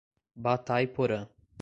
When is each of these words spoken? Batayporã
Batayporã 0.35 1.29